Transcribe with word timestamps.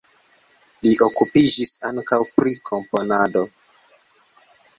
Li 0.85 0.93
okupiĝis 1.07 1.73
ankaŭ 1.91 2.19
pri 2.39 2.55
komponado. 2.71 3.45